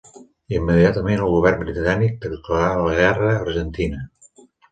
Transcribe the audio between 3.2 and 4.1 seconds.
a l'Argentina.